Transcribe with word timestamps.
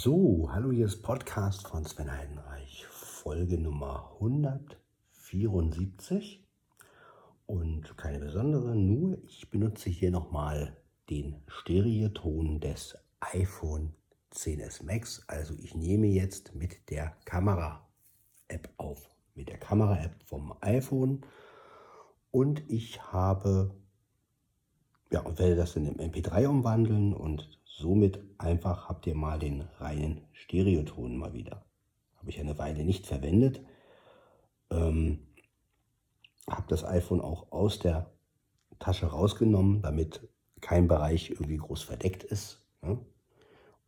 So, 0.00 0.48
hallo, 0.52 0.70
hier 0.70 0.86
ist 0.86 1.02
Podcast 1.02 1.66
von 1.66 1.84
Sven 1.84 2.12
Heidenreich, 2.12 2.86
Folge 2.86 3.58
Nummer 3.58 4.12
174. 4.20 6.46
Und 7.46 7.98
keine 7.98 8.20
besondere, 8.20 8.76
nur 8.76 9.18
ich 9.24 9.50
benutze 9.50 9.90
hier 9.90 10.12
nochmal 10.12 10.76
den 11.10 11.42
Stereoton 11.48 12.60
des 12.60 12.96
iPhone 13.18 13.92
10s 14.32 14.84
Max. 14.84 15.24
Also 15.26 15.54
ich 15.58 15.74
nehme 15.74 16.06
jetzt 16.06 16.54
mit 16.54 16.88
der 16.90 17.16
Kamera-App 17.24 18.70
auf, 18.76 19.10
mit 19.34 19.48
der 19.48 19.58
Kamera-App 19.58 20.14
vom 20.26 20.54
iPhone. 20.60 21.26
Und 22.30 22.62
ich 22.70 23.02
habe, 23.02 23.74
ja, 25.10 25.20
und 25.20 25.38
werde 25.38 25.56
das 25.56 25.76
in 25.76 25.84
den 25.84 25.96
MP3 25.96 26.46
umwandeln 26.46 27.14
und 27.14 27.58
Somit 27.78 28.18
einfach 28.38 28.88
habt 28.88 29.06
ihr 29.06 29.14
mal 29.14 29.38
den 29.38 29.60
reinen 29.78 30.26
Stereoton 30.32 31.16
mal 31.16 31.32
wieder. 31.32 31.64
Habe 32.16 32.28
ich 32.28 32.40
eine 32.40 32.58
Weile 32.58 32.82
nicht 32.82 33.06
verwendet. 33.06 33.60
Ähm, 34.70 35.20
habe 36.50 36.66
das 36.66 36.84
iPhone 36.84 37.20
auch 37.20 37.52
aus 37.52 37.78
der 37.78 38.10
Tasche 38.80 39.06
rausgenommen, 39.06 39.80
damit 39.80 40.28
kein 40.60 40.88
Bereich 40.88 41.30
irgendwie 41.30 41.58
groß 41.58 41.82
verdeckt 41.82 42.24
ist. 42.24 42.66
Ne? 42.82 42.98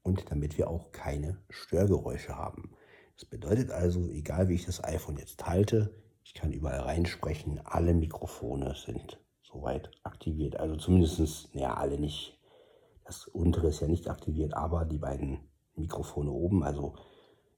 Und 0.05 0.31
damit 0.31 0.57
wir 0.57 0.71
auch 0.71 0.93
keine 0.93 1.39
Störgeräusche 1.49 2.37
haben. 2.37 2.71
Das 3.17 3.25
bedeutet 3.25 3.73
also, 3.73 4.09
egal 4.09 4.49
wie 4.49 4.55
ich 4.55 4.67
das 4.67 4.85
iPhone 4.85 5.17
jetzt 5.17 5.45
halte, 5.45 5.93
ich 6.23 6.33
kann 6.33 6.53
überall 6.53 6.83
reinsprechen. 6.83 7.61
Alle 7.67 7.93
Mikrofone 7.93 8.77
sind 8.77 9.19
soweit 9.53 9.91
aktiviert. 10.03 10.57
Also 10.57 10.77
zumindest, 10.77 11.55
naja, 11.55 11.75
alle 11.75 11.99
nicht 11.99 12.37
das 13.11 13.27
untere 13.27 13.67
ist 13.67 13.81
ja 13.81 13.89
nicht 13.89 14.09
aktiviert, 14.09 14.55
aber 14.55 14.85
die 14.85 14.99
beiden 14.99 15.41
Mikrofone 15.75 16.31
oben, 16.31 16.63
also 16.63 16.95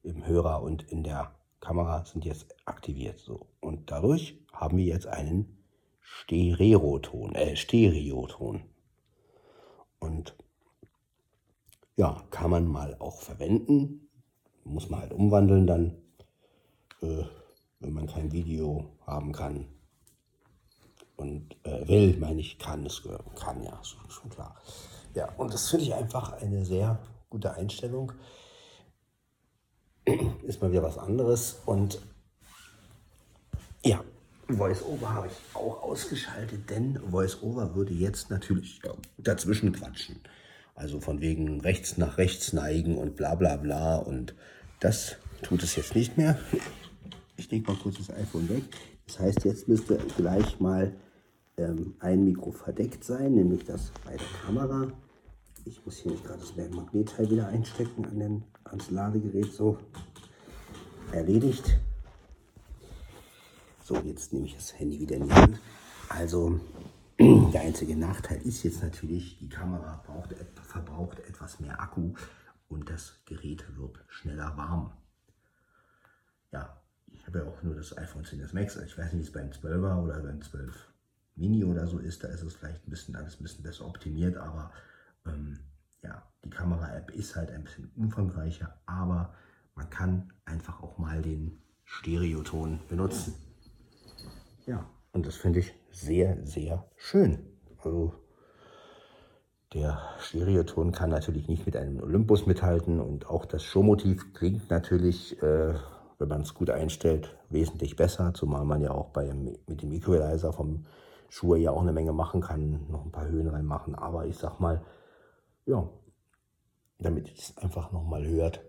im 0.03 0.27
Hörer 0.27 0.62
und 0.62 0.83
in 0.91 1.05
der 1.05 1.34
Kamera, 1.61 2.07
sind 2.07 2.25
jetzt 2.25 2.57
aktiviert. 2.65 3.19
So. 3.19 3.49
Und 3.61 3.91
dadurch 3.91 4.39
haben 4.51 4.79
wir 4.79 4.87
jetzt 4.87 5.07
einen 5.07 5.59
Stereoton, 6.01 7.34
äh, 7.34 7.55
Stereoton. 7.55 8.62
Und 9.99 10.34
ja, 11.97 12.25
kann 12.31 12.51
man 12.51 12.67
mal 12.67 12.97
auch 12.99 13.21
verwenden. 13.21 14.09
Muss 14.65 14.89
man 14.89 15.01
halt 15.01 15.12
umwandeln 15.12 15.67
dann, 15.67 15.99
äh, 17.03 17.25
wenn 17.81 17.93
man 17.93 18.06
kein 18.06 18.33
Video 18.33 18.87
haben 19.06 19.33
kann. 19.33 19.67
Und 21.23 21.55
äh, 21.62 21.87
will, 21.87 22.17
meine 22.19 22.41
ich, 22.41 22.59
kann 22.59 22.84
es, 22.84 23.01
kann 23.39 23.62
ja, 23.62 23.78
schon, 23.84 24.11
schon 24.11 24.28
klar. 24.28 24.56
Ja, 25.15 25.28
und 25.37 25.55
das 25.55 25.70
finde 25.70 25.84
ich 25.84 25.95
einfach 25.95 26.33
eine 26.33 26.65
sehr 26.65 26.98
gute 27.31 27.55
Einstellung. 27.55 28.11
Ist 30.43 30.61
mal 30.61 30.73
wieder 30.73 30.83
was 30.83 30.98
anderes. 30.98 31.61
Und 31.65 32.00
ja, 33.84 34.03
VoiceOver 34.48 35.15
habe 35.15 35.28
ich 35.28 35.56
auch 35.56 35.84
ausgeschaltet, 35.84 36.69
denn 36.69 36.98
VoiceOver 37.12 37.77
würde 37.77 37.93
jetzt 37.93 38.28
natürlich 38.31 38.83
dazwischen 39.17 39.70
quatschen. 39.70 40.19
Also 40.75 41.00
von 41.00 41.20
wegen 41.20 41.61
rechts 41.61 41.98
nach 41.98 42.19
rechts 42.19 42.53
neigen 42.53 42.98
und 42.98 43.15
bla 43.15 43.37
bla 43.37 43.55
bla. 43.55 43.98
Und 43.98 44.34
das 44.81 45.19
tut 45.43 45.62
es 45.62 45.77
jetzt 45.77 45.95
nicht 45.95 46.17
mehr. 46.17 46.37
Ich 47.37 47.48
lege 47.48 47.70
mal 47.70 47.78
kurz 47.81 47.98
das 47.98 48.11
iPhone 48.11 48.48
weg. 48.48 48.65
Das 49.06 49.20
heißt, 49.20 49.45
jetzt 49.45 49.69
müsste 49.69 49.98
gleich 50.17 50.59
mal 50.59 50.97
ähm, 51.56 51.95
ein 52.00 52.25
Mikro 52.25 52.50
verdeckt 52.50 53.05
sein, 53.05 53.34
nämlich 53.34 53.64
das 53.64 53.92
bei 54.05 54.17
der 54.17 54.27
Kamera. 54.45 54.92
Ich 55.64 55.84
muss 55.84 55.98
hier 55.98 56.12
nicht 56.12 56.25
gerade 56.25 56.41
das 56.41 56.56
Magnetteil 56.56 57.31
wieder 57.31 57.48
einstecken 57.48 58.05
an 58.05 58.19
den, 58.19 58.44
ans 58.64 58.91
Ladegerät. 58.91 59.53
So, 59.53 59.78
erledigt. 61.12 61.78
So, 63.84 63.97
jetzt 63.97 64.32
nehme 64.32 64.47
ich 64.47 64.54
das 64.54 64.78
Handy 64.78 64.99
wieder 64.99 65.16
in 65.16 65.27
die 65.27 65.34
Hand. 65.34 65.60
Also, 66.09 66.60
der 67.21 67.60
einzige 67.60 67.97
Nachteil 67.97 68.41
ist 68.43 68.62
jetzt 68.62 68.82
natürlich, 68.82 69.38
die 69.38 69.48
Kamera 69.48 70.03
braucht, 70.06 70.34
verbraucht 70.62 71.21
etwas 71.21 71.60
mehr 71.60 71.81
Akku 71.81 72.15
und 72.69 72.88
das 72.88 73.21
Gerät 73.27 73.65
wird 73.77 74.03
schneller 74.09 74.56
warm. 74.56 74.93
Ja, 76.50 76.81
ich 77.12 77.27
habe 77.27 77.41
ja 77.41 77.44
auch 77.44 77.62
nur 77.62 77.75
das 77.75 77.97
iPhone 77.97 78.25
10s 78.25 78.54
Max. 78.54 78.77
Ich 78.77 78.97
weiß 78.97 79.12
nicht, 79.12 79.22
wie 79.22 79.27
es 79.27 79.32
beim 79.32 79.50
12er 79.50 80.03
oder 80.03 80.21
beim 80.21 80.41
12 80.41 80.91
Mini 81.42 81.64
oder 81.64 81.88
so 81.88 81.98
ist. 81.98 82.22
Da 82.22 82.28
ist 82.28 82.42
es 82.42 82.54
vielleicht 82.54 82.86
ein 82.86 82.91
bisschen 82.91 83.16
alles 83.16 83.38
ein 83.38 83.42
bisschen 83.42 83.64
besser 83.64 83.84
optimiert, 83.84 84.36
aber 84.36 84.70
ähm, 85.26 85.58
ja, 86.03 86.22
die 86.44 86.50
Kamera-App 86.50 87.10
ist 87.10 87.34
halt 87.34 87.50
ein 87.50 87.64
bisschen 87.64 87.91
umfangreicher, 87.97 88.78
aber 88.86 89.34
man 89.75 89.91
kann 89.91 90.32
einfach 90.44 90.82
auch 90.82 90.98
mal 90.98 91.20
den 91.20 91.58
Stereoton 91.84 92.78
benutzen. 92.88 93.34
Ja, 94.66 94.88
und 95.10 95.26
das 95.26 95.34
finde 95.34 95.58
ich 95.58 95.75
sehr, 95.91 96.38
sehr 96.47 96.86
schön. 96.97 97.41
Also 97.78 98.14
der 99.74 100.00
Stereoton 100.20 100.92
kann 100.92 101.10
natürlich 101.10 101.48
nicht 101.48 101.66
mit 101.66 101.76
einem 101.76 102.00
Olympus 102.00 102.47
mithalten 102.47 103.00
und 103.00 103.26
auch 103.26 103.47
das 103.47 103.64
Showmotiv 103.64 104.32
klingt 104.32 104.70
natürlich, 104.70 105.42
äh, 105.42 105.74
wenn 106.19 106.28
man 106.28 106.42
es 106.42 106.54
gut 106.54 106.70
einstellt, 106.70 107.36
wesentlich 107.48 107.97
besser, 107.97 108.32
zumal 108.32 108.64
man 108.64 108.80
ja 108.80 108.92
auch 108.92 109.09
bei, 109.09 109.32
mit 109.34 109.82
dem 109.82 109.91
Equalizer 109.91 110.53
vom 110.53 110.84
Schuhe 111.32 111.56
ja 111.56 111.70
auch 111.70 111.81
eine 111.81 111.94
Menge 111.94 112.12
machen 112.12 112.43
kann, 112.43 112.87
noch 112.91 113.06
ein 113.06 113.10
paar 113.10 113.26
Höhen 113.26 113.48
reinmachen. 113.48 113.94
Aber 113.94 114.26
ich 114.26 114.37
sag 114.37 114.60
mal, 114.60 114.84
ja, 115.65 115.88
damit 116.98 117.31
ihr 117.31 117.38
es 117.38 117.56
einfach 117.56 117.91
nochmal 117.91 118.26
hört, 118.26 118.60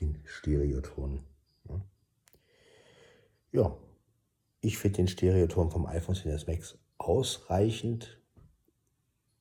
den 0.00 0.22
Stereoton. 0.24 1.24
Ja, 1.68 1.80
ja 3.50 3.76
ich 4.60 4.78
finde 4.78 4.98
den 4.98 5.08
Stereoton 5.08 5.72
vom 5.72 5.84
iPhone 5.86 6.14
XS 6.14 6.46
Max 6.46 6.78
ausreichend. 6.96 8.22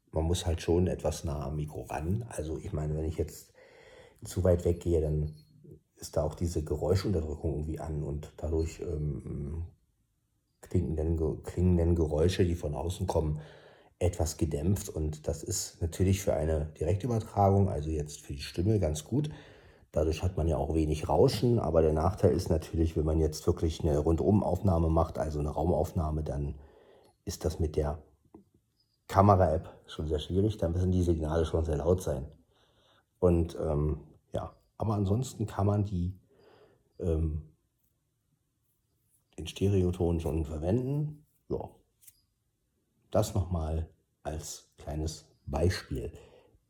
Man 0.09 0.23
muss 0.23 0.47
halt 0.47 0.63
schon 0.63 0.87
etwas 0.87 1.23
nah 1.23 1.45
am 1.45 1.57
Mikro 1.57 1.83
ran. 1.83 2.25
Also 2.29 2.57
ich 2.57 2.73
meine, 2.73 2.97
wenn 2.97 3.05
ich 3.05 3.19
jetzt 3.19 3.53
zu 4.23 4.43
weit 4.43 4.65
weggehe, 4.65 5.01
dann 5.01 5.35
ist 5.97 6.17
da 6.17 6.23
auch 6.23 6.33
diese 6.33 6.63
Geräuschunterdrückung 6.63 7.53
irgendwie 7.53 7.79
an 7.79 8.01
und 8.01 8.33
dadurch 8.37 8.79
ähm, 8.79 9.67
klingenden, 10.69 11.43
klingenden 11.43 11.95
Geräusche, 11.95 12.45
die 12.45 12.55
von 12.55 12.75
außen 12.75 13.07
kommen, 13.07 13.39
etwas 13.99 14.37
gedämpft 14.37 14.89
und 14.89 15.27
das 15.27 15.43
ist 15.43 15.81
natürlich 15.81 16.21
für 16.21 16.33
eine 16.33 16.67
Direktübertragung, 16.79 17.69
also 17.69 17.89
jetzt 17.89 18.21
für 18.21 18.33
die 18.33 18.41
Stimme, 18.41 18.79
ganz 18.79 19.03
gut. 19.03 19.29
Dadurch 19.91 20.23
hat 20.23 20.37
man 20.37 20.47
ja 20.47 20.55
auch 20.57 20.73
wenig 20.73 21.09
Rauschen, 21.09 21.59
aber 21.59 21.81
der 21.81 21.93
Nachteil 21.93 22.31
ist 22.31 22.49
natürlich, 22.49 22.95
wenn 22.95 23.05
man 23.05 23.19
jetzt 23.19 23.45
wirklich 23.47 23.81
eine 23.81 23.97
Rundumaufnahme 23.97 24.89
macht, 24.89 25.17
also 25.17 25.39
eine 25.39 25.49
Raumaufnahme, 25.49 26.23
dann 26.23 26.55
ist 27.25 27.43
das 27.43 27.59
mit 27.59 27.75
der 27.75 28.01
Kamera-App 29.07 29.67
schon 29.87 30.07
sehr 30.07 30.19
schwierig, 30.19 30.57
dann 30.57 30.71
müssen 30.71 30.91
die 30.91 31.01
Signale 31.01 31.45
schon 31.45 31.65
sehr 31.65 31.77
laut 31.77 32.01
sein. 32.01 32.27
Und 33.19 33.57
ähm, 33.59 33.99
ja, 34.31 34.53
aber 34.77 34.93
ansonsten 34.93 35.47
kann 35.47 35.65
man 35.65 35.83
die 35.83 36.13
ähm, 36.99 37.41
den 39.39 39.47
Stereoton 39.47 40.19
schon 40.19 40.45
verwenden. 40.45 41.25
Ja, 41.49 41.69
das 43.09 43.33
nochmal 43.33 43.89
als 44.21 44.69
kleines 44.77 45.25
Beispiel. 45.45 46.11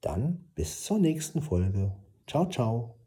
Dann 0.02 0.46
bis 0.56 0.84
zur 0.84 1.00
nächsten 1.00 1.42
Folge. 1.42 1.96
Ciao, 2.28 2.48
ciao. 2.48 2.99